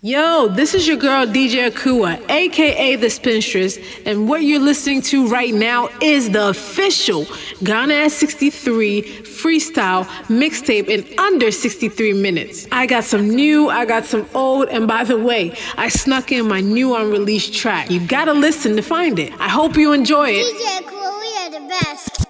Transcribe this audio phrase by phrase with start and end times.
[0.00, 5.26] Yo, this is your girl DJ Akua, aka The Spinstress, and what you're listening to
[5.26, 7.26] right now is the official
[7.64, 12.68] Ghana at 63 freestyle mixtape in under 63 minutes.
[12.70, 16.46] I got some new, I got some old, and by the way, I snuck in
[16.46, 17.90] my new unreleased track.
[17.90, 19.32] You gotta listen to find it.
[19.40, 20.54] I hope you enjoy it.
[20.54, 22.27] DJ Akua, we are the best.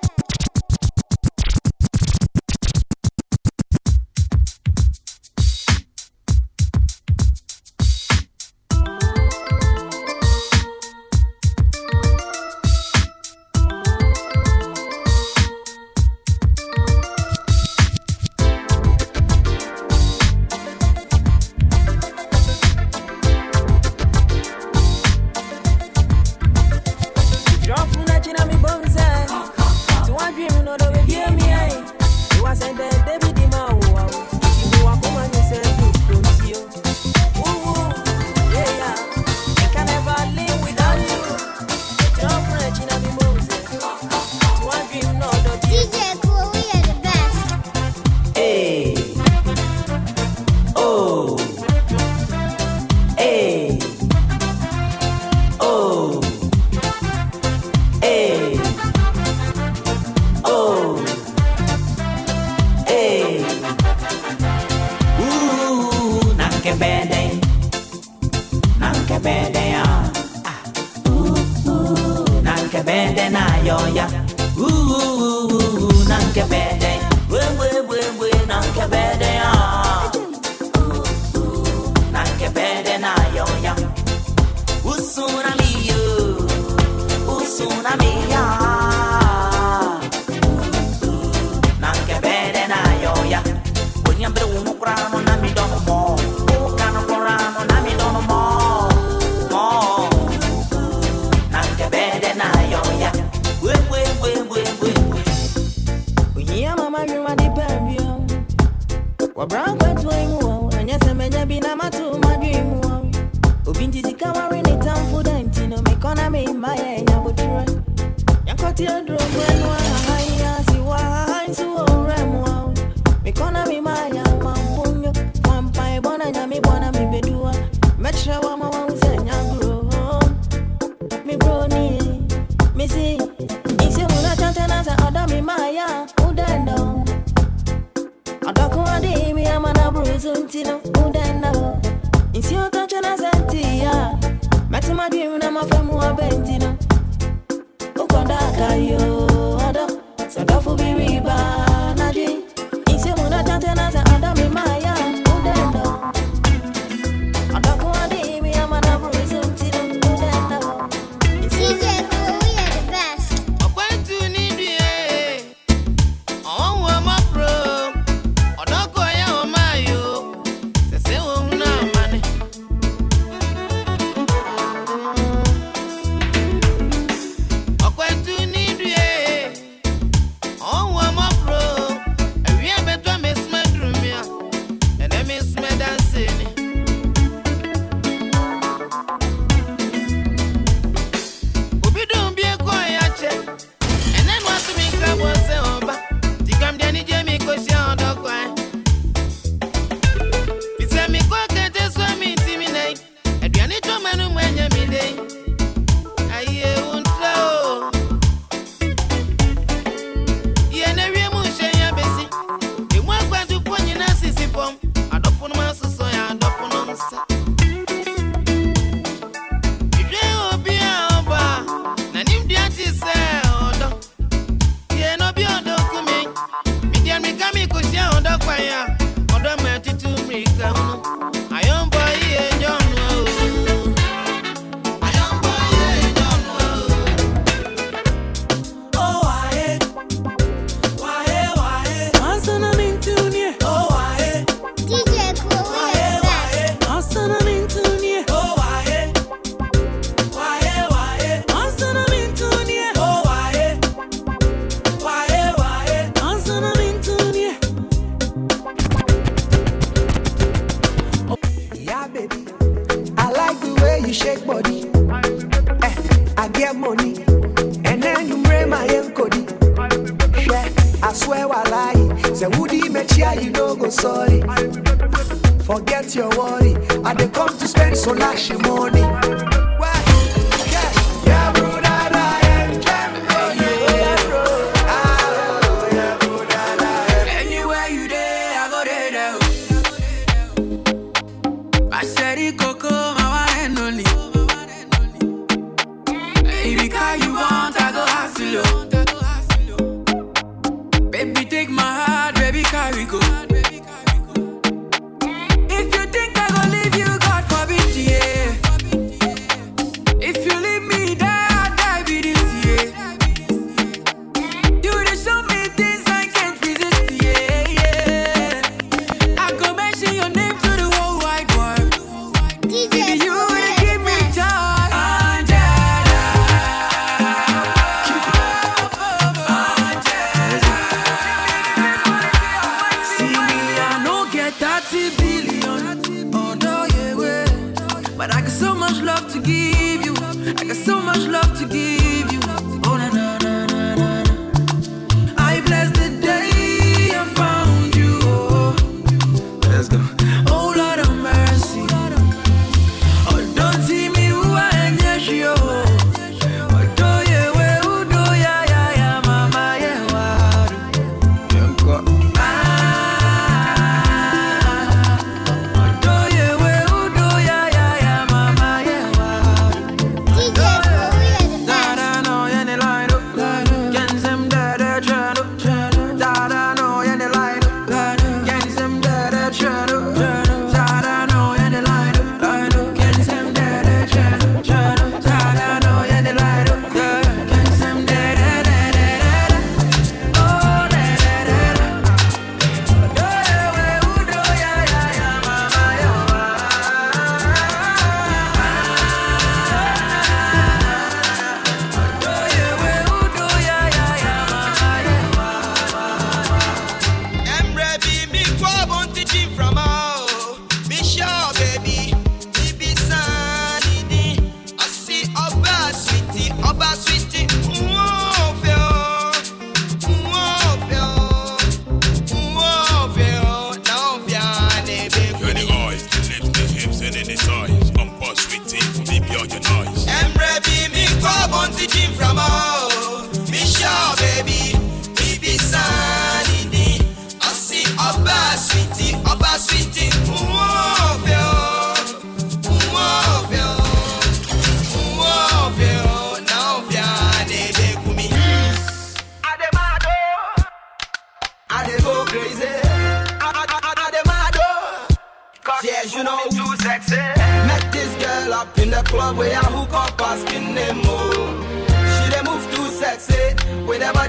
[94.80, 95.17] Sorry.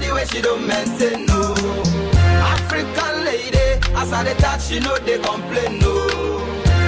[0.00, 1.54] body where she don't maintain, no.
[2.40, 3.58] African lady,
[3.94, 5.92] as I touch, she know they complain, no.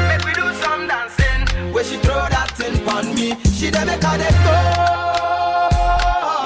[0.08, 3.36] Make we do some dancing, where she throw that thing on me.
[3.52, 4.56] She dey make her dey go,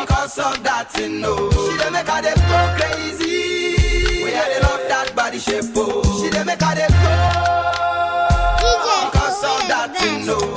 [0.01, 1.51] because of that thing, no.
[1.51, 6.03] She dey make her dey go crazy, We where they love that body shape, oh.
[6.23, 7.15] She dey make her dey go,
[9.11, 10.56] because of that thing, no.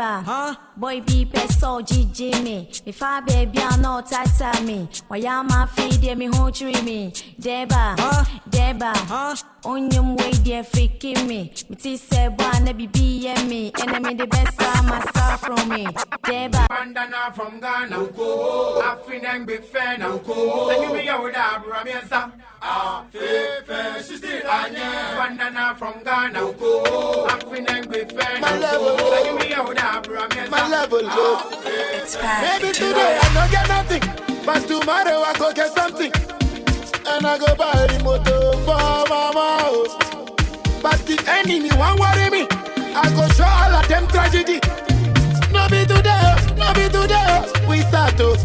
[0.00, 0.24] ba?
[5.10, 7.12] Waya ma feed me ho chiri me.
[7.40, 8.24] Deba, huh?
[8.48, 9.34] Deba, huh?
[9.64, 11.52] Onyum way dear freaking me.
[11.68, 13.72] Miti say one be be me.
[13.80, 15.84] Enemy the best myself from me.
[16.24, 16.66] Deba.
[16.68, 17.96] Bandana from Ghana.
[17.96, 18.80] Uko.
[18.82, 20.16] Afin and be fair now.
[20.18, 20.68] Uko.
[20.70, 21.84] Send you me out there, bro.
[21.84, 22.32] Me answer.
[22.62, 25.14] Ah, fe fe, she still anya.
[25.18, 26.40] Bandana from Ghana.
[26.40, 27.26] Uko.
[27.28, 28.50] Afin and be fair now.
[28.50, 28.98] My level.
[28.98, 30.28] Send you me out there, bro.
[30.48, 31.00] My level.
[31.04, 31.48] Ah,
[31.94, 32.62] it's bad.
[32.62, 34.02] Maybe today I don't get nothing.
[34.46, 36.12] But tomorrow I go get something.
[37.06, 39.84] And I go buy the motor for mama.
[40.82, 42.46] But the enemy won't worry me.
[42.94, 44.60] I go show all of them tragedy.
[45.52, 47.44] No be today, no be today.
[47.68, 48.38] We start to.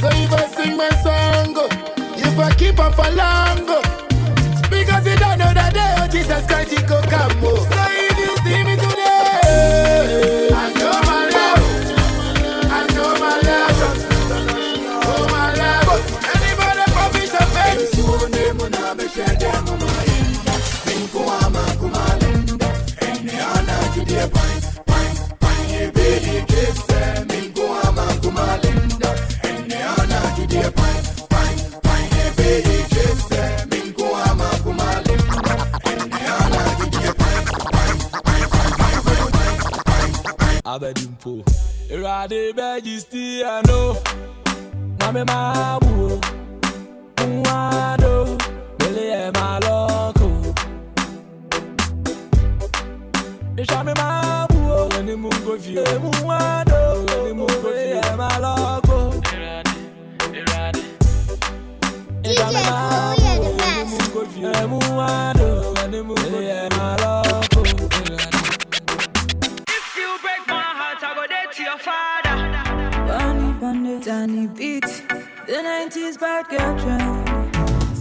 [0.00, 1.56] So if I sing my song,
[2.16, 3.66] if I keep up for long,
[4.70, 7.30] because you don't know that day, oh Jesus Christ, he go come.
[7.40, 7.99] So
[24.28, 24.60] pain
[40.64, 41.42] abedimpo
[41.90, 43.96] Irade bejisti ano
[45.00, 46.20] Mame mabu
[47.26, 48.38] Mwado
[48.78, 49.58] Billy and my
[53.60, 55.84] It's a me my boo, when the moon go view.
[55.84, 58.00] Muado, when the moon go view.
[58.16, 59.20] My loco.
[62.22, 64.00] DJ Cool, you're the best.
[64.66, 66.68] Muado, when the moon go view.
[66.78, 67.60] My loco.
[69.68, 72.36] If you break my heart, I go dead to your father.
[73.06, 74.88] Bunny, bunny, Danny beat.
[75.46, 77.28] The 90s bad girl trend.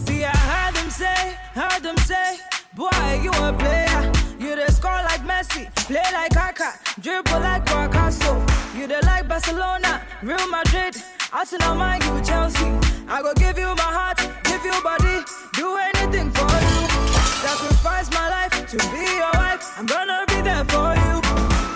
[0.07, 2.37] See, I heard them say, heard them say,
[2.73, 4.18] boy, you a player.
[4.59, 8.45] You score like Messi, play like Kaka, dribble like Picasso.
[8.75, 10.97] You the like Barcelona, Real Madrid.
[11.31, 12.67] Arsenal, man, you Chelsea.
[13.07, 15.23] I go give you my heart, give you body,
[15.53, 16.79] do anything for you.
[17.39, 19.63] Sacrifice my life to be your wife.
[19.79, 21.21] I'm gonna be there for you.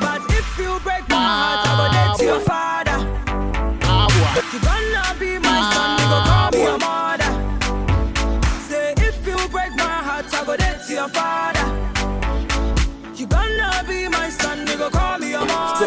[0.03, 2.99] But if you break my heart, I go to your father.
[4.51, 7.31] You gonna be my son, you go call me your mother.
[8.67, 11.52] Say if you break my heart, I go dead to your father.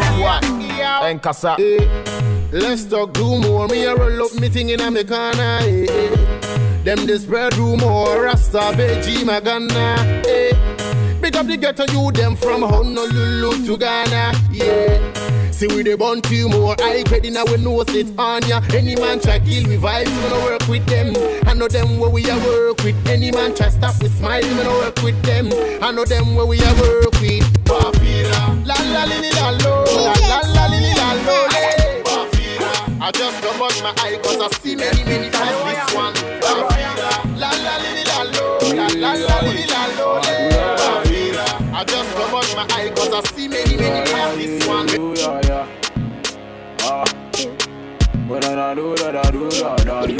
[0.00, 0.46] Me your mother.
[0.46, 1.04] So what?
[1.04, 1.56] And Kasa.
[1.58, 3.68] Eh, let's talk do more.
[3.68, 5.58] Me a roll up me thing in a me corner.
[5.62, 6.82] Eh, eh.
[6.84, 8.22] Them this spread rumor.
[8.22, 10.24] Rasta Beji Magana.
[10.26, 11.20] Eh.
[11.20, 14.32] Big up the ghetto you them from Honolulu to Ghana.
[14.52, 15.26] Yeah.
[15.56, 18.94] See we the born few more I credit now we know it on ya Any
[18.94, 21.16] man try kill we vibes, we no work with them
[21.48, 24.54] I know them where we a work with Any man try stop we smile, we
[24.62, 25.48] no work with them
[25.80, 29.84] I know them where we a work with Bafira La la li li la lo
[30.06, 31.36] La la la li li la lo.
[32.08, 32.70] Bafira
[33.00, 37.10] I just go bust my eye cause I see many many times this one Bafira
[37.42, 38.46] La la li li la lo
[38.78, 40.08] La la la li li la lo.
[40.80, 44.86] Bafira I just go bust my eye cause I see many many times this one
[44.86, 45.66] Do ya ya.
[46.82, 47.04] Ah.
[48.28, 50.16] But I do da da do da da do.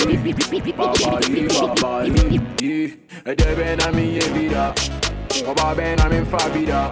[0.77, 2.97] Baba yi, baba yi, yi.
[3.27, 4.73] Ede ben a mi ye bida.
[5.49, 6.91] Oba ben a min fa bida.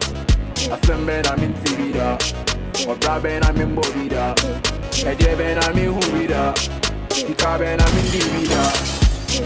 [0.75, 2.17] Asem ben a min ti bida.
[2.89, 4.35] Obra ben a min bo bida.
[5.11, 6.55] Ede ben a min hu bida.
[7.11, 8.63] Sika ben a min di bida.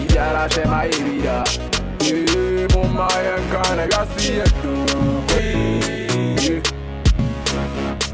[0.05, 1.37] Ijara se ma ye bida.
[2.09, 4.73] Ye, mumma yen kana gasi eto.
[6.41, 6.63] Ye,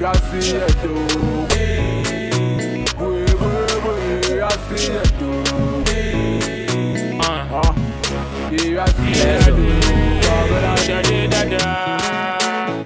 [0.00, 0.94] Gasi eto.
[1.50, 1.66] We,
[3.00, 3.10] we,
[3.84, 3.96] we,
[4.40, 5.30] gasi eto.
[7.20, 7.74] Ah,
[8.50, 9.64] yeah, gasi eto.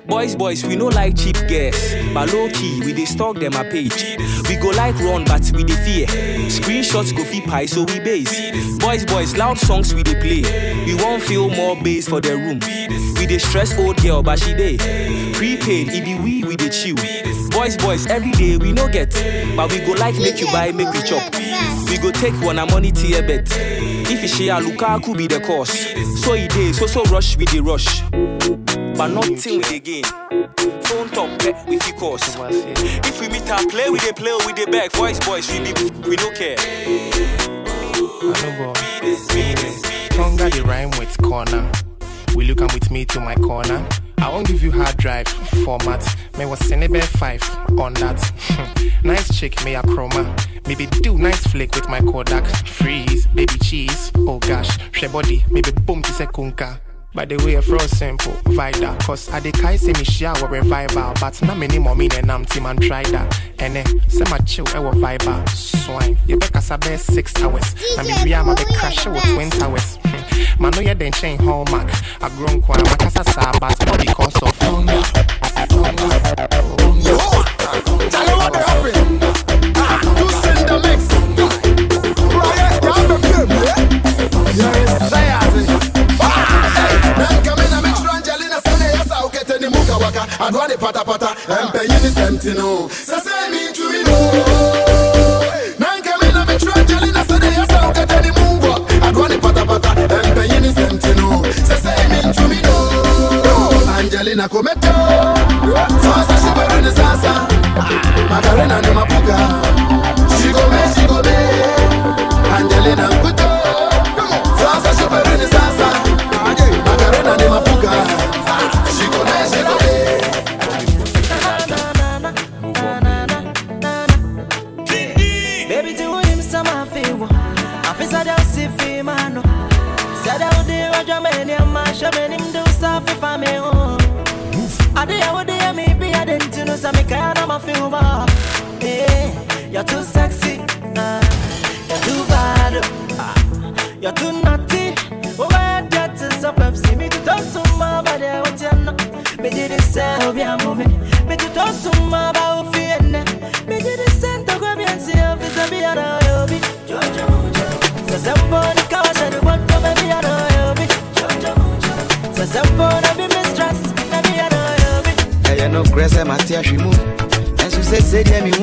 [0.08, 1.76] Boys, boys, we no like cheap girls.
[2.14, 4.16] But low key, we dey stalk them a page.
[4.48, 6.06] We go like run, but we dey fear.
[6.48, 8.78] Screenshots go fee pie, so we base.
[8.78, 10.84] Boys, boys, loud songs we dey play.
[10.86, 12.58] We won't feel more bass for the room.
[13.18, 14.78] We dey stress old girl, but she dey.
[15.34, 16.96] Prepaid, it be we, we dey chill.
[17.50, 19.10] Boys, boys, every day we no get.
[19.56, 21.32] But we go like make you buy, make we chop.
[22.02, 23.48] Go take one money tier bet.
[23.50, 25.70] If you share Lukaku be the cause.
[26.22, 28.00] So it dey, so so rush with the rush.
[28.96, 30.04] But nothing with the game.
[30.84, 32.22] Phone top bet eh, we fit cause.
[32.38, 34.92] If we meet and play, we dey play, we dey beg.
[34.92, 35.72] Voice boys, we be
[36.08, 36.56] we no care.
[40.10, 41.70] Tonga the rhyme with corner.
[42.34, 43.86] Will you come with me to my corner?
[44.20, 45.28] I won't give you hard drive
[45.64, 46.04] format.
[46.36, 49.00] May was Senebe 5 on that.
[49.04, 50.24] nice chick, may a chroma.
[50.66, 52.44] Maybe do nice flick with my Kodak.
[52.66, 54.10] Freeze, baby cheese.
[54.16, 56.80] Oh gosh, she body, maybe boom to sekunka.
[57.14, 58.96] By the way, fro simple, vida.
[59.00, 61.14] Cause I de kai say me shower revival.
[61.20, 63.40] But na many more mean and I'm team and try that.
[63.60, 65.48] And eh, say my chill, ewa viber.
[65.48, 67.74] Swine, you better sabe six hours.
[67.96, 69.98] Na me be crash with twin towers.
[70.78, 71.90] No, you then chain hallmark.
[72.22, 75.02] I grown kwa, my casa sa, but not because of hunger.
[90.40, 92.88] Adwane pata pata, empenyi sentino.
[92.88, 94.18] Sasa mi tuino.
[94.38, 94.57] Nanka
[104.48, 104.88] Angelina kometo.
[106.02, 107.46] Sasa shibarani sasa.
[108.30, 108.90] Macarena ni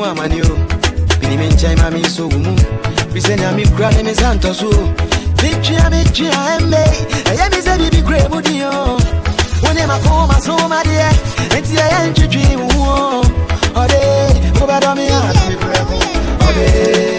[0.06, 0.56] sɛdeɛ mehu amane o.
[1.22, 2.56] Mene me nkyɛn ma menso wo mu
[3.12, 4.94] firi sɛ nea mekura ne me sa ntɔ so o
[5.42, 6.82] metwea metwea ɛmmɛ
[7.30, 8.98] ɛyɛ me sɛ biribi kura mu din o
[9.64, 11.10] wo ne makoma so madeɛ
[11.56, 13.24] enti ɛyɛ ntwitwi wo ho o.
[13.82, 14.00] Ɔde
[14.60, 15.98] wobɛdɔ me a dɔ me prɛ ko
[16.46, 17.15] ɔde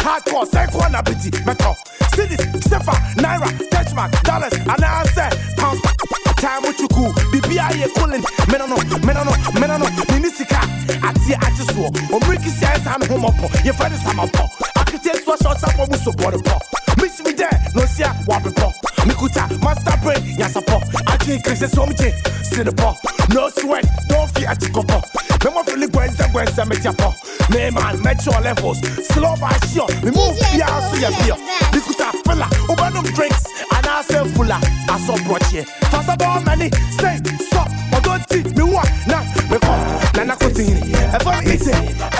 [0.00, 1.76] hardcore, Senko and Abiti, Metal,
[2.14, 5.80] Cities, Sefa, Naira, Dutchman, Dollars, and I said, Pounds,
[6.40, 10.60] Time with you cool, BBI, Colin, Menano, Menano, Menano, Mimisika,
[11.04, 15.86] Atia, Atiswo, Omriki, Sias, and Homopo, your friend is Samapo, Akites was shot up for
[15.86, 16.58] Musso Bordepo,
[16.96, 18.72] Miss me there, no see, I want Nosia, Wabipo,
[19.04, 20.89] Mikuta, Master Brain, I'm a pop."
[21.30, 22.10] Pɔ mesimi dɛ na ɔsia wabepɔ mekuta master brain nyasapɔ adwene kiri sɛ sɛ ɔmgye
[22.44, 22.96] sene pɔ
[23.34, 24.98] no sweat don't fear atikɔpɔ
[25.40, 27.14] mɛmɔ fili gwɛnsɛ gwɛnsɛ metiapɔ
[27.50, 28.78] meman mature levels.
[29.12, 31.36] Slow by sure me move biara so yɛ biɔ
[31.72, 37.16] mekuta fila wobɛnom drinks anaasɛ fula asɔ brɔkyeɛ fasa bɛɔ mani say
[37.46, 39.18] stop ɔdɔ nti mewu a na
[39.50, 39.72] mekɔ
[40.16, 40.80] nana kotini
[41.14, 42.19] ɛfɔ me ite ɛfɔ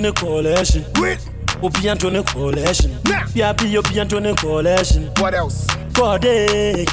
[0.00, 0.84] Antony Coalition.
[1.62, 2.90] Obi Antony Coalition.
[3.34, 5.10] Yeah, be Obi Antony Coalition.
[5.18, 5.66] What else?
[5.94, 6.86] Corday.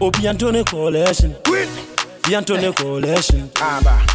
[0.00, 1.36] Obi Antony Coalition.
[1.46, 3.50] Obi Antony Coalition.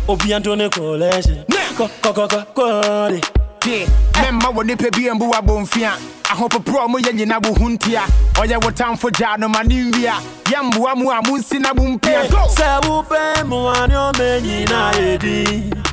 [0.09, 1.45] Obi Antony Coalition.
[1.77, 3.21] Co co co co Corday.
[3.59, 3.85] tie
[4.19, 5.91] mɛmma wɔ nipa bi mbu wabɔmfia
[6.31, 8.01] ahopoporɔ mo yɛ nyina wo ho ntia
[8.35, 10.15] ɔyɛ wo tamfo gyaa no ma ne nwia
[10.51, 15.92] yɛmboa mu a monsi na bo mpia Sɛ wopɛ mmoa ne ɔma nyina yɛ din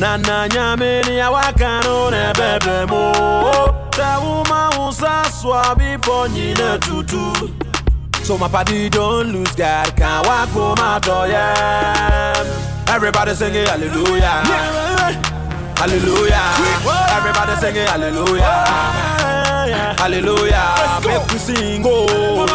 [0.00, 3.02] na na nyame ne a waka no na ɛbɛbrɛ mu
[3.96, 7.24] sɛ woma wo sa soa bepɔ nyina tutu
[8.22, 12.94] So my party don't lose God, can't walk home out oh yeah.
[12.94, 14.44] Everybody singing hallelujah,
[15.80, 16.46] hallelujah.
[17.16, 18.64] Everybody singing hallelujah,
[19.98, 21.00] hallelujah.
[21.04, 22.46] Make we sing oh,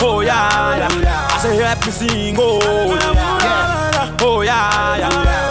[0.00, 1.28] oh yeah, yeah.
[1.32, 2.60] I say me sing oh,
[2.94, 4.16] yeah.
[4.20, 5.41] oh yeah, yeah.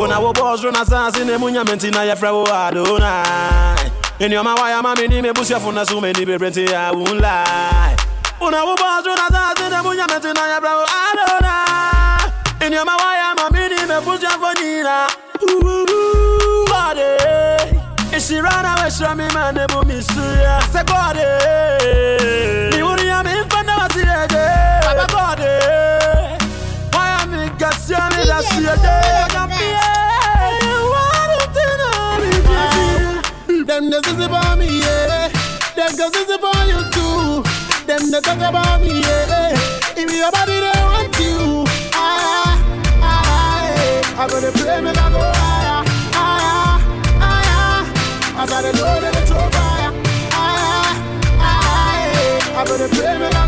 [0.00, 3.90] Kuna wo oh, boss run assassin ne munya menti na ya fra wo Adonai.
[4.18, 7.96] In your wire mama ni me busia funa so many be brenti I won't lie.
[8.40, 12.32] Una wo oh, boss run assassin ne munya menti na ya fra wo Adonai.
[12.66, 15.06] In your wire mama ni me busia fonina.
[16.72, 18.18] Body.
[18.18, 20.62] She ran away from me man ne bu misuya.
[20.72, 21.28] Se body.
[22.74, 24.48] Ni wuri ya me fana wasirege.
[24.80, 25.99] Baba body.
[28.76, 29.00] Me da
[33.66, 35.28] Them the sissy about me, yeah.
[35.76, 37.42] Them the sissy about you too.
[37.86, 39.56] Them the talk about me, yeah.
[39.96, 42.58] If your body they want you, ah,
[43.00, 45.82] ah, ah, I gotta play me, I go higher,
[46.18, 46.78] higher,
[47.24, 47.84] higher.
[48.36, 50.92] I gotta know that it's over higher,
[51.40, 52.40] higher.
[52.58, 53.39] I gotta play me,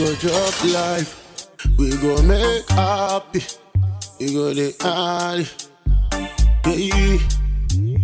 [0.00, 1.50] go drop life.
[1.76, 3.42] We go make happy.
[4.18, 5.46] We go the party.
[6.64, 7.18] Yeah.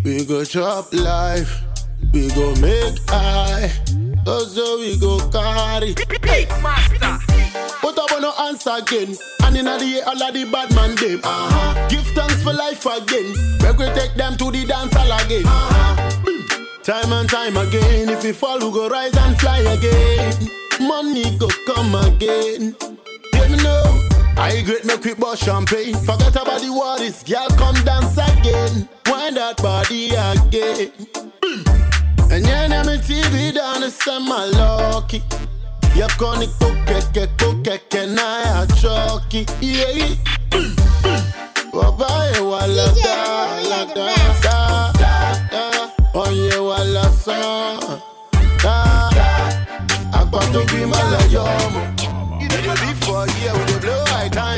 [0.05, 1.63] We go chop life.
[2.13, 3.73] We go make high.
[4.27, 5.95] Also we go carry.
[7.81, 9.17] Put up on no answer again.
[9.45, 11.21] And in the all of the bad man them.
[11.25, 11.89] Uh-huh.
[11.89, 13.33] Give thanks for life again.
[13.63, 15.47] Make we take them to the dance hall again.
[15.47, 16.83] Uh-huh.
[16.83, 18.11] Time and time again.
[18.11, 20.66] If we fall, we go rise and fly again.
[20.81, 22.77] Money go come again.
[23.33, 23.83] Let me know.
[24.37, 25.95] I great make quick bust champagne.
[25.95, 27.23] Forget about the worries.
[27.23, 28.89] Girl, come dance again.
[29.07, 30.93] Wind that body again.
[32.31, 35.23] And yeah, na me TV down the summer lucky.
[35.95, 39.47] You conic coke, coke, coke, na ya chucky.
[39.61, 40.17] Yeah.
[41.73, 44.93] Wabaye oh, wala da, la da, da,
[45.51, 45.91] da.
[46.15, 47.96] Oh, Oye wala sa, da.
[50.57, 51.83] To be malayomo.
[53.05, 54.56] for a with the blow high time.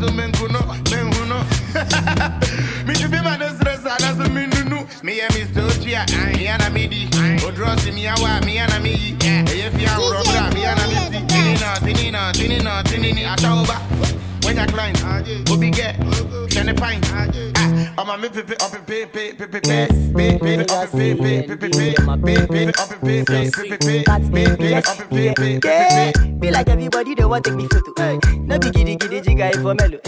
[0.00, 1.38] In the so, and so men kuno, men huno.
[2.86, 4.86] Me to be my stress, and as a min no.
[5.02, 7.08] Me and Miss Dochia, and ah, Yana Midi.
[7.44, 9.16] O draw see me, I want me and me.
[9.22, 11.18] Eh, if you are wrong, me and me.
[11.28, 13.78] Tinina, tinina, tinina, tinini, Atauba.
[14.44, 14.94] When you climb,
[15.50, 15.96] Obi get,
[16.50, 17.04] send a pint.
[18.18, 19.04] Ah, I'm a a a a a pay
[26.40, 27.92] be like everybody they want take me photo.
[27.96, 30.00] Hey, no be giddy giddy jigga for mellow.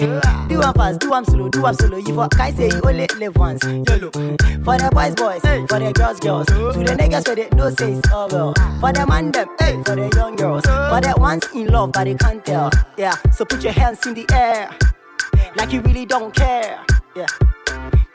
[0.49, 1.99] Do one fast, do one slow, do one solo.
[1.99, 3.63] You for kai say you only live once.
[3.63, 4.11] YOLO.
[4.11, 7.93] For the boys boys, for the girls girls, to the niggas where they no say
[7.93, 8.55] it's oh well.
[8.81, 12.05] For the man them, hey, for the young girls, for the ones in love but
[12.05, 12.71] they can't tell.
[12.97, 14.69] Yeah, so put your hands in the air,
[15.55, 16.85] like you really don't care.
[17.15, 17.27] Yeah.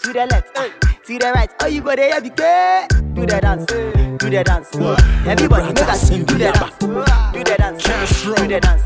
[0.06, 0.70] To the left, hey,
[1.08, 2.88] to the right, oh you go there, be good.
[3.16, 4.70] Do the dance, do the dance.
[5.26, 6.94] Everybody make us do the dance, do
[7.42, 8.84] the dance, do the dance.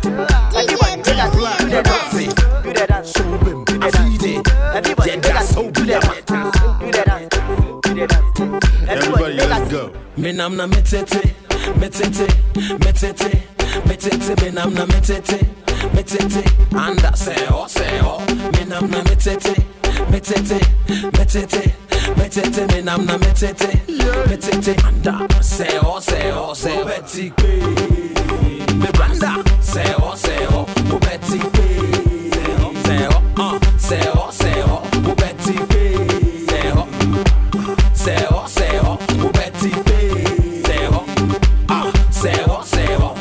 [0.56, 2.14] Everybody make us do the dance,
[2.64, 3.24] do the dance, do
[3.68, 4.40] the dance.
[4.76, 6.24] Everybody make us do the dance,
[6.80, 7.28] do the dance,
[7.84, 8.88] do the dance.
[8.88, 9.92] Everybody make us go.
[10.16, 11.22] Me nam na metete,
[11.76, 12.28] metete,
[12.80, 13.44] metete,
[13.84, 15.38] metete, me nam na metete,
[15.94, 16.44] me tete,
[16.76, 18.20] anda seyo, seyo
[18.54, 19.56] Me nam na me tete,
[20.12, 20.60] me tete,
[21.18, 21.74] me tete
[22.18, 23.70] Me tete, me nam na me tete
[24.30, 27.62] Me tete, anda seyo, seyo, seyo Beti pe,
[28.76, 29.36] me blanda.
[29.62, 31.68] Seyo, seyo, ou beti pe
[32.34, 35.84] Seyo, seyo, ah, seyo, seyo Ou beti pe,
[36.50, 36.88] seyo
[37.94, 40.00] Seyo, seyo, ou beti pe
[40.66, 41.04] Seyo,
[41.70, 43.14] ah, seyo, seyo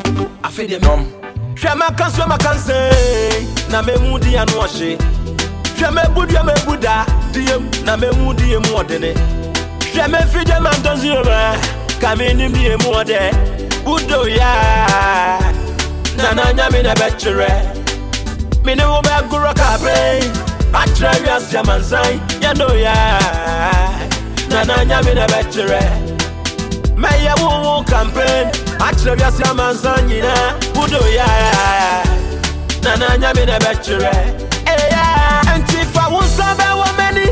[0.43, 1.18] Afe de nom
[1.61, 4.97] hwɛ mɛka so maka nsɛn na mehu di ano ɔhye.
[5.77, 9.11] Hwɛ mɛbu deɛ mɛbu da deɛm na mehu di yɛ mu ɔdene
[9.93, 11.57] hwɛ mɛfi deɛ mantɔ zero bɛ.
[11.99, 13.19] Ka menim di yɛ mu ɔdɛ
[13.85, 15.39] wodo yaa
[16.17, 17.51] nana nyame na bɛkyerɛ
[18.63, 20.23] mene wo bɛgorɔ kabrɛn
[20.71, 24.07] akyerɛ wiase amansan yɛno yaa
[24.49, 25.81] nana nyame na bɛkyerɛ
[26.95, 28.68] mɛyɛ wo wo campaign.
[28.87, 31.27] Akyerɛ wiase amansan nyinaa wodo ya?
[32.83, 34.13] Na nanya me na bɛkyerɛ
[34.73, 35.03] ɛyɛ
[35.53, 37.25] ɛnti fa wo nsa bɛwɔ m'ani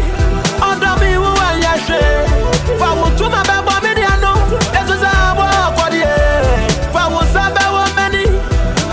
[0.70, 4.32] ɔdɔ me wo anyɛ hwee fa wo toma bɛbɔ me dea no
[4.80, 6.12] ɛso sɛ abɔ akɔdeɛ
[6.94, 8.24] fa wo nsa bɛwɔ m'ani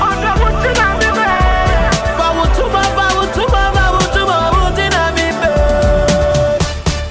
[0.09, 1.27] ɔdɔ wo tena me bɛ
[2.17, 5.53] fa wo toma fa wo toma fa wo toma wo tena me bɛ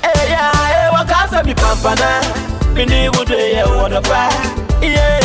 [0.08, 0.42] ɛyɛ
[0.88, 2.10] ɛwɔ kaa sɛ mi pampana
[2.76, 4.22] me ne wo do yɛ wɔdɔ pa
[4.82, 5.23] ɔdɔ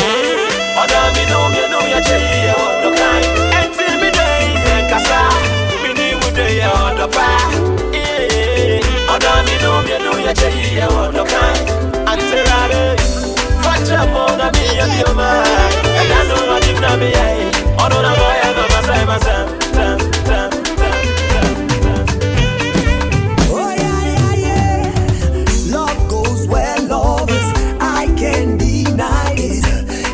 [28.57, 29.63] deny it.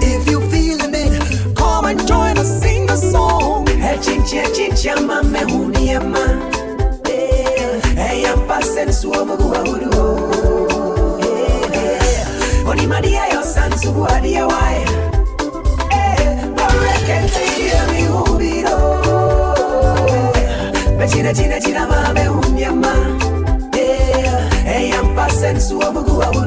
[0.03, 3.67] If you feeling it, come and join us, sing the song.
[3.67, 6.25] Hey, chinchia, chinchia, mame huniema.
[7.95, 8.45] Hey, I'm.
[12.67, 14.64] Oni madia yo sansu guadia wai.
[21.25, 22.93] China, china, china, mame huniema.
[23.73, 26.41] Hey, I'm passing guauru.
[26.41, 26.44] Oni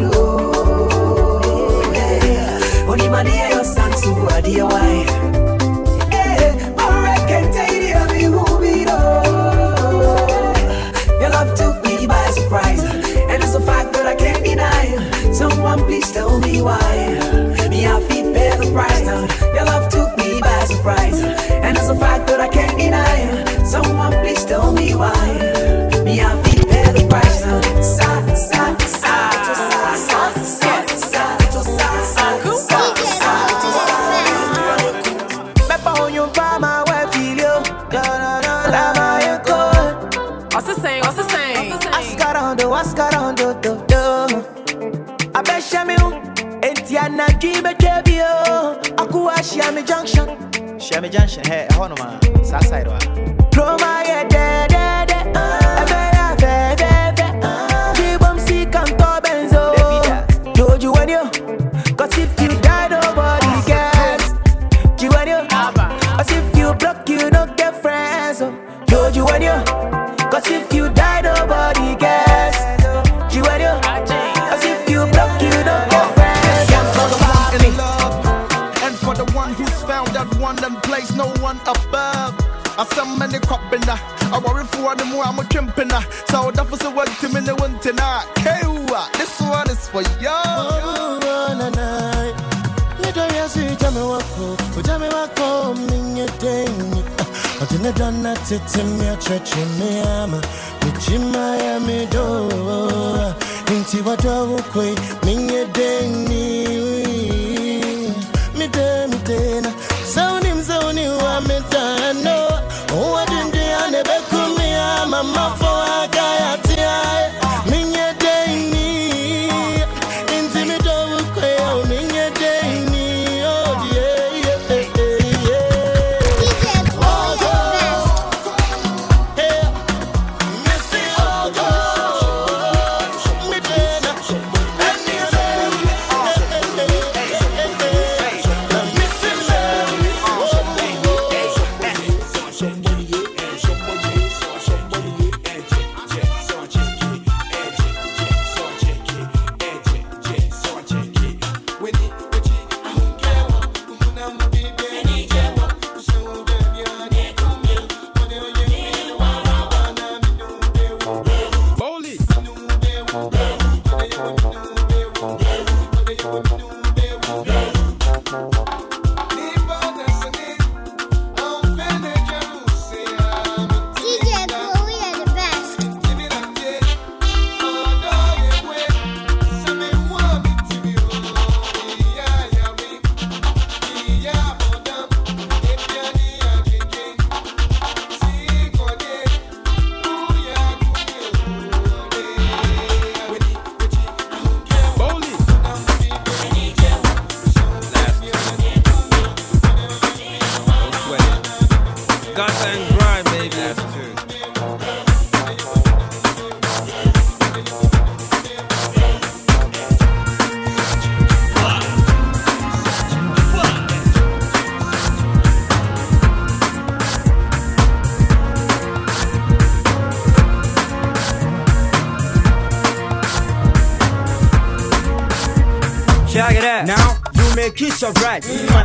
[228.01, 228.78] you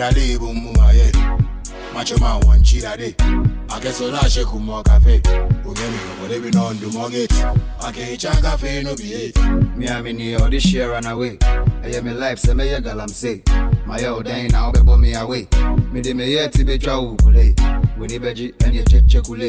[0.00, 1.12] Adale bo mu ma ye.
[1.92, 3.12] Macho ma wan chira de.
[3.68, 5.20] Akeso la she ku mo cafe.
[5.66, 7.34] Oye mi no bole bi no ndu mo gate.
[7.84, 9.38] Ake cha cafe no be it.
[9.76, 11.36] Me am in here this year run away.
[11.84, 13.42] Eye me life se me ye galam say.
[13.84, 15.46] My old day now na obebo me away.
[15.92, 17.54] Me de me ye be twa wo kule
[18.00, 19.48] wenibeji ɛne kyɛkyɛkule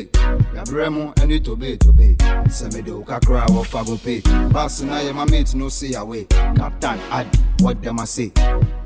[0.55, 2.07] yɛabrɛ mu ɛne tobetobe
[2.49, 4.21] sɛ mede wo kakra a wɔfa go pe.
[4.51, 6.27] Bas na yɛma mate no se yawe
[6.57, 8.31] captain adi what dem i say?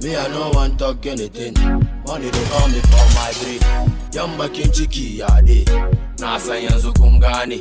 [0.02, 1.54] Me i no one talk anything.
[2.06, 3.60] Money dey call me for my brain.
[4.14, 5.66] Yan bakin ki ya de
[6.20, 7.60] na san yanzu kun gane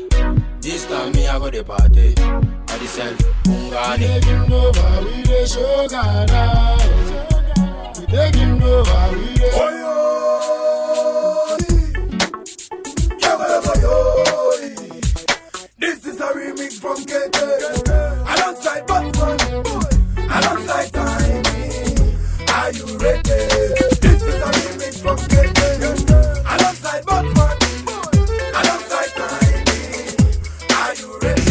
[0.60, 2.14] this time me i go de party.
[2.18, 4.20] I dey sell kun gane
[5.04, 6.76] we de show Ghana
[7.98, 10.03] we dey give over we de dey
[16.74, 17.38] rich from KK.
[18.26, 19.38] Alongside Batman,
[20.30, 21.42] alongside Tiny,
[22.48, 23.22] are you ready?
[24.00, 25.60] This is a remix from KK.
[26.54, 27.56] Alongside Batman,
[28.54, 29.66] alongside Tiny,
[30.74, 31.42] are you ready?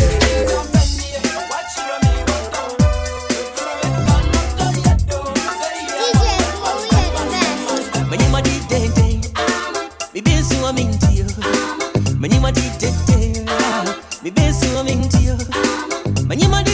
[10.13, 11.25] Bibi suwa mintiyo,
[12.19, 13.45] manyima di dete,
[14.23, 14.92] bibi suwa mintiyo.
[16.33, 16.72] Мне молитва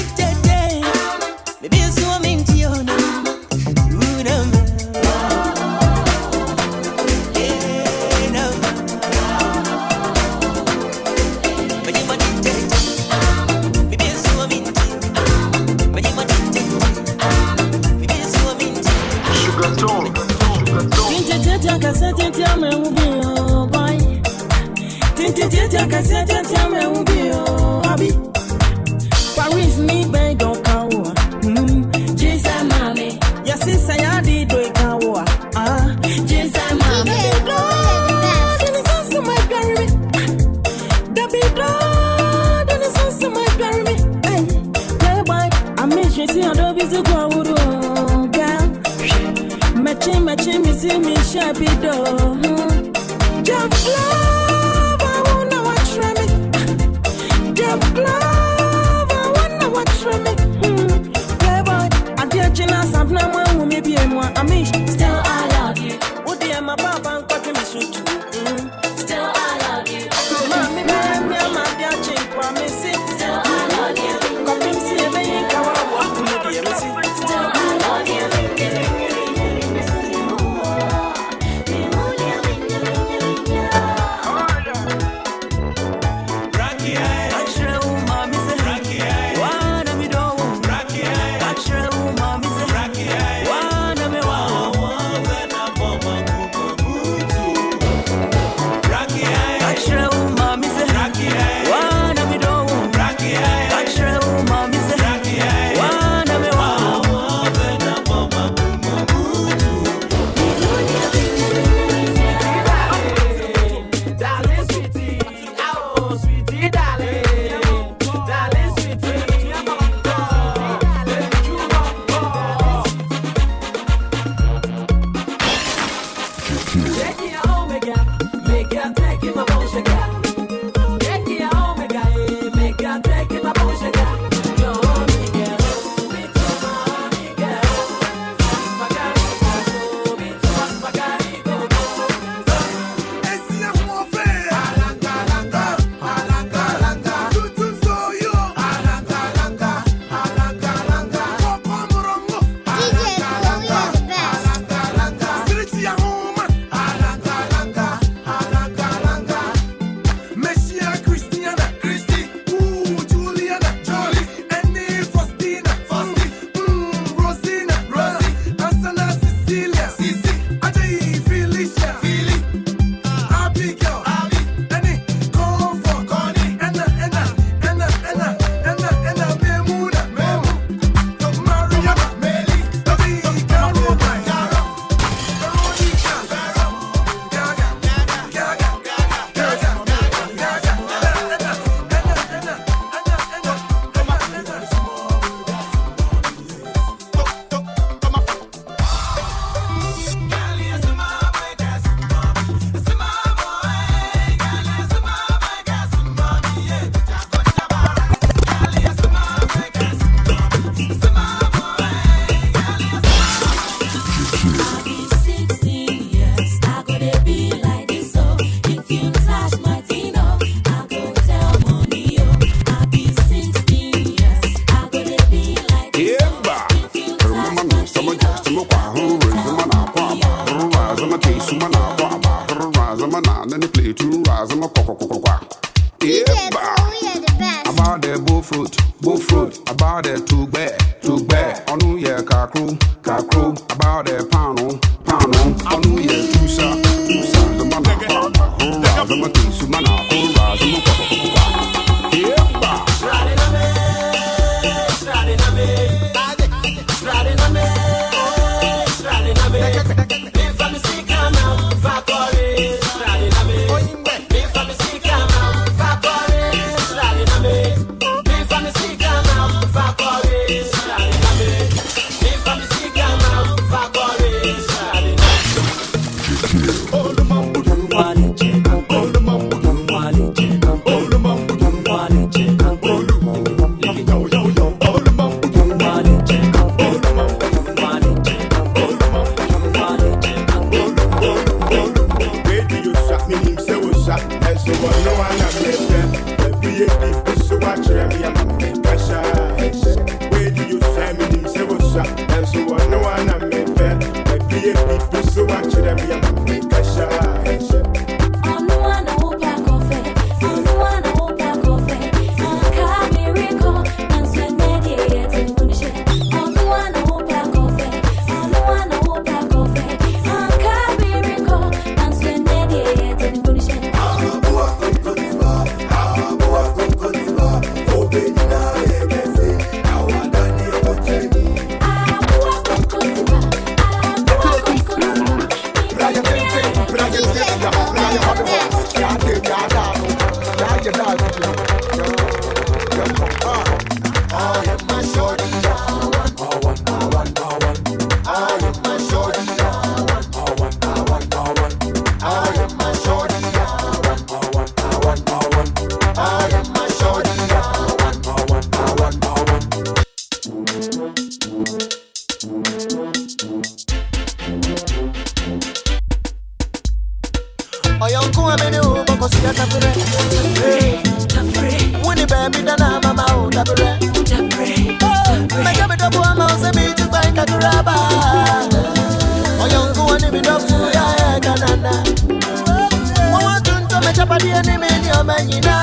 [385.46, 385.79] mi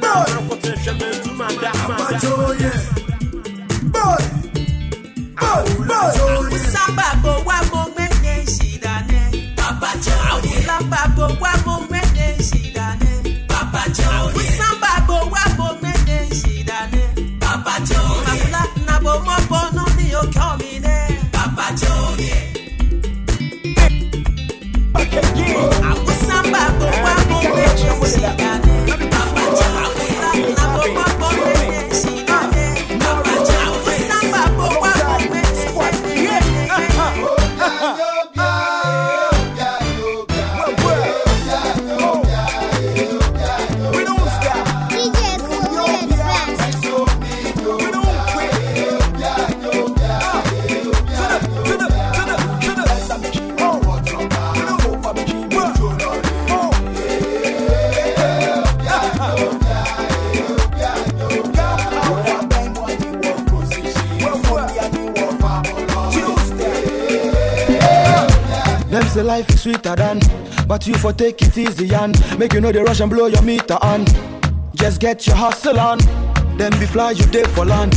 [0.00, 2.83] one I'm potential, to my dad, my dad.
[70.74, 73.42] But you for take it easy and make you know the rush and blow your
[73.42, 74.04] meter on.
[74.74, 75.98] Just get your hustle on,
[76.58, 77.94] then be fly you day for land.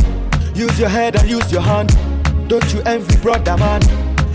[0.54, 1.90] Use your head and use your hand.
[2.46, 3.82] Don't you envy brother man?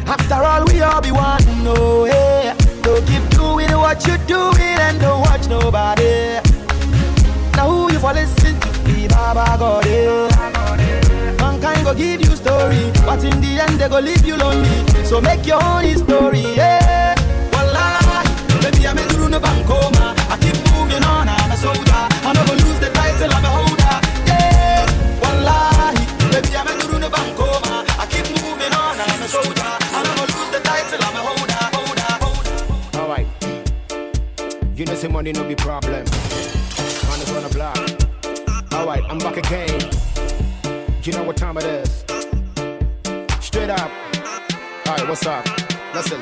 [0.06, 1.39] After all, we all be one.
[1.64, 2.54] No, hey.
[2.82, 6.41] Don't keep doing what you're doing and don't watch nobody.
[7.56, 8.70] Now who you for listen to?
[8.84, 10.28] Be Baba God, eh.
[11.39, 14.86] Mankind go give you story, but in the end they go leave you lonely.
[15.06, 17.03] So make your own story, yeah.
[19.34, 20.13] In the Bankoma.
[20.29, 21.81] I keep moving on, I'm a soldier.
[21.89, 23.97] I never lose the title, I'm a holder,
[24.29, 24.86] yeah.
[25.21, 27.81] Wallahi, baby I'm in the Bankoma.
[27.97, 29.65] I keep moving on, I'm a soldier.
[29.65, 32.53] I never lose the title, I'm a holder, holder, holder.
[32.99, 33.27] Alright.
[34.77, 36.05] You know, say money no be problem.
[36.05, 37.81] Man is on the block.
[38.71, 39.81] Alright, I'm back again.
[41.01, 42.05] You know what time it is.
[43.39, 43.89] Straight up.
[44.86, 45.43] Alright, what's up?
[45.95, 46.21] Listen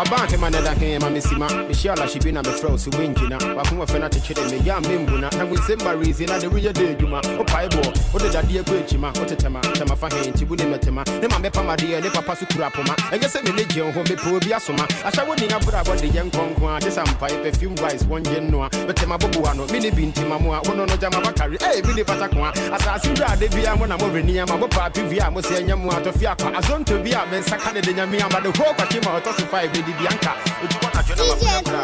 [0.00, 5.44] abante manela hema misima mishala shibina mefrosi winjina bakumwa fena chichede me ya mimbuna na
[5.44, 8.62] wisemba rizi na deriye de juma opaibo odeda chima.
[8.62, 12.96] kwechima otetema tema fa henti bune metema ne mame pama die ne papa sukura poma
[13.12, 16.06] enye se me leje ho me pro bi asoma asha woni na bra bo de
[16.06, 20.60] ye nkonko a de sampai perfume wise wonje noa betema bobu ano mini binti mamoa
[20.60, 24.08] wono oh, no jama bakari eh mini patakwa asasi bra de bia mo na mo
[24.08, 26.54] renia ma bo pa pivia mo se enye mo atofia kwa.
[26.54, 30.32] Azonto bia mensaka ne de nyame amba de ho kwa kima otosu 5 di bianca.
[30.62, 31.82] Ojúbọ na jọ náà máa fura fura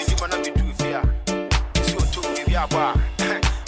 [0.00, 1.00] ojúbọ náà mi dùn fìyà.
[1.74, 2.94] Èsì òtó bèbí àbọ à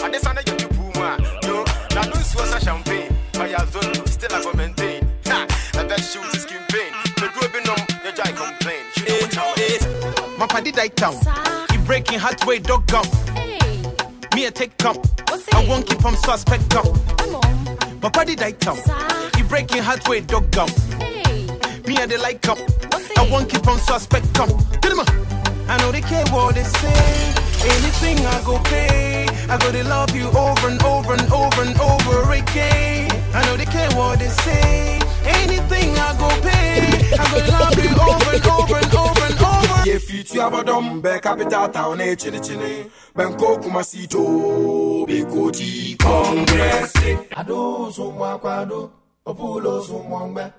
[0.04, 1.16] adesanya yẹ ti bùn mu à
[1.48, 1.64] yo
[1.94, 3.08] na ló ń sọ ọsà champagne.
[3.34, 5.02] Ọyà zolo still ago maintain.
[5.28, 5.46] Ha!
[5.80, 6.92] Ẹbẹ ṣe o ti skin pain.
[7.20, 7.74] Lójú obi nọ
[8.04, 8.82] yẹ jọ i complain.
[8.96, 10.38] You know what i mean.
[10.38, 11.14] my party died down.
[11.70, 13.04] He breaking heart way dog gum.
[14.34, 14.96] Me i take cum
[15.54, 16.86] i wan keep am so i spec gum
[18.02, 18.78] my padi die town.
[19.38, 20.68] E breaking heart way dog gum.
[21.86, 22.58] Me i dey like cum.
[23.16, 24.50] I won't keep on suspect come.
[24.80, 25.04] Get him uh.
[25.68, 27.34] I know they care what they say.
[27.64, 29.26] Anything I go pay.
[29.48, 33.10] I go to love you over and over and over and over again.
[33.34, 34.98] I know they care what they say.
[35.24, 37.16] Anything I go pay.
[37.18, 39.88] I go to love you over and over and over and over.
[39.88, 46.94] Ye fiti abadom be capital town eh, e chini chini Benko kumasito be koti congress
[47.04, 47.18] eh.
[47.36, 48.90] Ado sumwa kwado
[49.26, 50.52] Opulo sumwangbe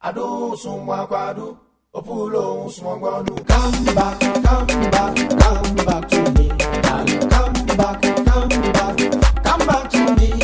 [0.00, 1.56] Ado sumwa kwado
[1.92, 6.48] Opulo sumwangwanu Come back, come back, come back to me.
[6.86, 10.39] Come back, come back, come back to me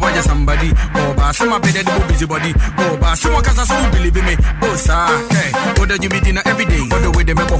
[0.00, 2.52] wajɛ sambadi ɔba asɛm apɛdɛ de bo busy body.
[2.52, 4.34] Ɔba asɛm ɔkasa so wo believe me.
[4.62, 7.58] O saa kɛ wodɛ dwumi di na everyday wodɛ wei de mɛkɔ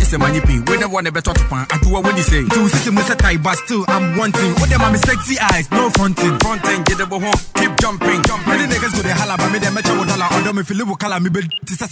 [0.00, 2.22] just say money manye We wei ne wɔ ne bɛtɔ to pan adwowa woni you
[2.22, 2.42] say.
[2.48, 4.54] Two sisi mu sɛ tae but still i'm wanting.
[4.54, 5.70] Wodɛ ma me sexy eyes?
[5.70, 6.38] No fronting.
[6.40, 7.30] Fronting get the boho.
[7.54, 10.28] keep jumping many niggas go dey holla but me dɛ mɛkyɛ wo dollar.
[10.36, 11.86] Ɔdɔ me fili wo kala me bɛ ti sɛ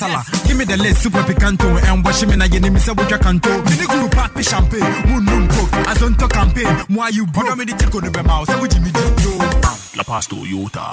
[0.47, 1.69] give me the list super picanto.
[1.89, 4.43] And wash me na yɛ ne mi sɛ wotwa kanto me ne guru pack me
[4.43, 4.91] champagne.
[5.11, 5.71] Wo num coke.
[5.91, 6.71] Asonto campaign.
[6.89, 9.25] Mo ayi bro ɔdɔ me de tiko ne bɛ ma o sɛ wo jimi jimi
[9.25, 9.88] yo.
[9.99, 10.93] La Paz Toyota.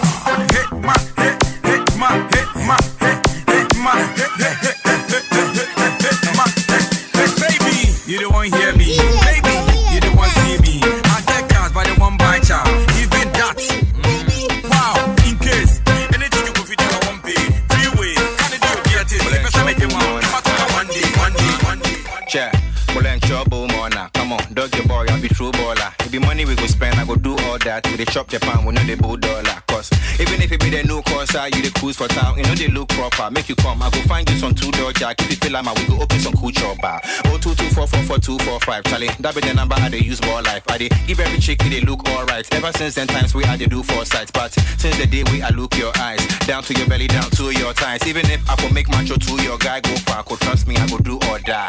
[0.52, 5.26] Hit my, hit, hit my, hit my, hit, hit my, hit, hit, hit, hit, hit,
[5.30, 6.84] hit, hit, hit, my, hit,
[7.14, 7.94] hit, baby.
[8.12, 9.54] You don't want hear me, baby.
[9.94, 10.82] You don't want see me.
[10.82, 12.68] I get cars by the one by child.
[12.98, 13.56] Even that.
[13.62, 14.98] mm, Wow,
[15.30, 17.46] in case anything you go fit in one pay.
[17.70, 19.22] Freeway, can you do get it?
[19.30, 20.22] Let me say make you one.
[20.26, 22.26] Come out to one day, one day, one day.
[22.28, 22.54] Check.
[22.98, 24.10] Mulen trouble mona.
[24.16, 25.94] Come on, dog your boy, I be true baller.
[26.16, 27.86] If be money we go spend, I go do all that.
[27.92, 29.60] We dey chop the pound, we know the bull dollar.
[29.68, 32.56] Cause even if it be the new course, you the cruise for town, you know
[32.56, 33.30] they look proper.
[33.32, 35.20] Make you come, I go find you some two door jack.
[35.20, 37.02] If you feel like my, we go open some cool chop bar.
[37.26, 38.86] Oh two two four four four two four five.
[38.86, 40.64] Charlie, that be the number I they use more life.
[40.72, 42.48] I they give every chick they look alright.
[42.56, 45.42] Ever since then times we had dey do four sides, but since the day we
[45.42, 48.08] I look your eyes down to your belly, down to your thighs.
[48.08, 50.88] Even if I go make macho to your guy go far, go trust me, I
[50.88, 51.68] go do or die.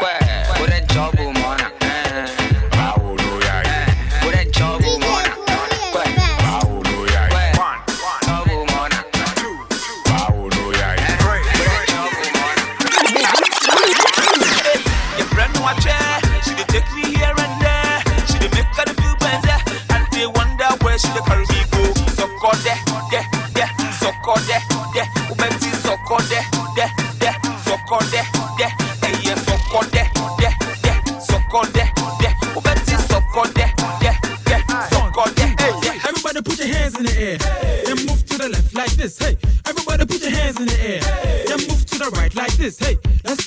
[0.55, 1.73] Put that job on, man.
[4.33, 4.51] That
[5.05, 5.46] on,
[37.27, 37.85] the air.
[37.85, 39.19] Then move to the left like this.
[39.19, 41.01] Hey, everybody put your hands in the air.
[41.47, 42.79] Then move to the right like this.
[42.79, 43.46] Hey, let's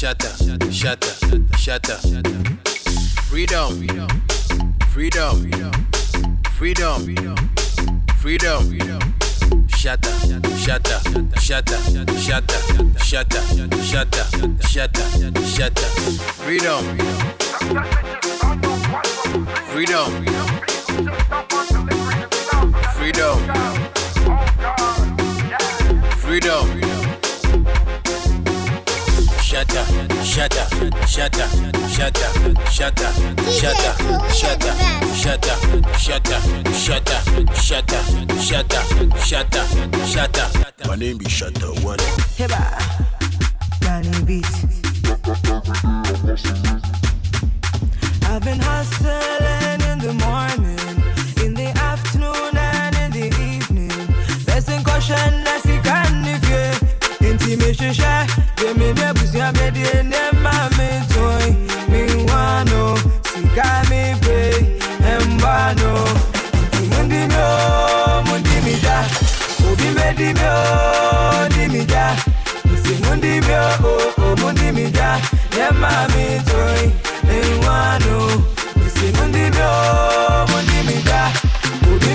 [0.00, 0.32] Shatter,
[0.72, 0.72] shatter,
[1.58, 1.58] shatter.
[1.58, 2.46] up, shut up.
[3.28, 3.82] Freedom,
[4.88, 5.36] freedom,
[6.56, 7.36] freedom,
[8.16, 9.14] freedom.
[9.76, 11.00] Shut shatter, shatter,
[11.36, 11.78] shatter,
[12.16, 12.56] shatter,
[12.98, 13.40] shatter,
[13.82, 14.22] shatter,
[14.62, 15.44] shatter.
[15.44, 15.92] shut up.
[16.40, 16.82] Freedom,
[19.68, 20.24] freedom,
[22.96, 23.36] freedom,
[26.22, 26.69] freedom.
[30.30, 30.64] Shatter,
[31.08, 31.48] shatter,
[31.88, 32.30] shatter,
[32.70, 33.12] shatter, shatter,
[33.50, 33.94] shatter,
[34.32, 34.74] shatter,
[35.12, 35.56] shatter,
[35.98, 36.40] shatter,
[36.72, 37.20] shatter,
[37.52, 38.02] shatter,
[38.38, 38.84] shatter,
[39.26, 39.66] shatter,
[40.06, 40.46] shatter.
[40.86, 41.98] My name be Shatter One.
[42.38, 42.62] Heba.
[43.80, 44.46] Danny Beat.
[48.22, 54.44] I've been hustling in the morning, in the afternoon, and in the evening.
[54.44, 58.49] Blessing caution, I see can if you intimation share.
[58.70, 61.46] Emi ne busia me di ne mami toy
[61.90, 62.94] Mi wano
[63.30, 64.38] Sika mi pe
[65.12, 65.92] Embano
[66.70, 68.98] Ti mundi mi o mundi mi da
[69.68, 72.14] Obi me di mi o di mi da
[72.82, 75.18] Si mundi mi o oh, o mundi mi da
[75.56, 76.92] Ne mami toy
[77.26, 78.18] Mi wano
[78.94, 81.22] Si mundi mi o mundi mi da
[81.92, 82.14] Obi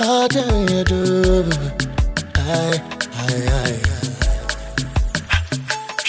[0.00, 1.44] all day I do.
[2.36, 2.80] Aye,
[3.22, 3.80] aye, aye, aye.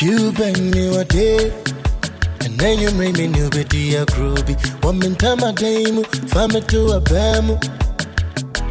[0.01, 1.51] You bang me one day.
[2.41, 4.55] And then you bring me new betty a groovy.
[4.83, 7.57] One min time a day, mu, fame to a bamu.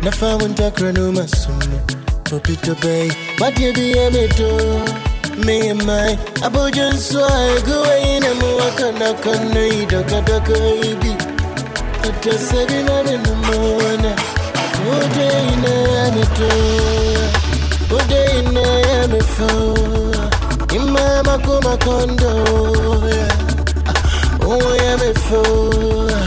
[0.02, 1.80] Na fa wunta kranu masumu.
[2.24, 5.05] Popito Bay, what you be a to
[5.45, 6.16] me and mine
[6.47, 10.57] Abujan swag away in a muwaka na kanai daga daga
[10.91, 11.12] ibi
[12.03, 14.12] Kata sagina na namona
[14.87, 17.26] Ode ina ya nitoa
[17.97, 20.30] Ode ina ya mifoa
[20.74, 22.32] Imama kuma kondo
[24.47, 26.18] Uwe ya mifoa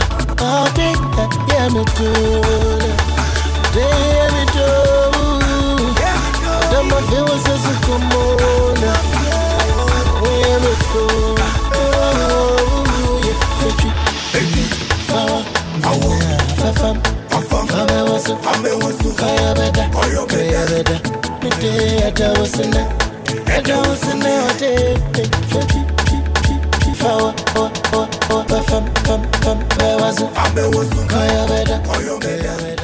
[0.41, 0.89] Ode
[1.55, 2.47] ya mitoa
[3.69, 3.87] Ode
[4.19, 5.39] ya mitoa
[6.71, 8.68] Dama fewa sasa kumoa
[19.09, 20.99] ukayabeka uyabeka
[21.43, 22.85] nete atawasana
[23.57, 24.97] atawasana ate
[25.51, 25.79] fati
[27.01, 32.78] fawa wa wa wa fam fam fam bawazu ambewuzu ukayabeka uyabeka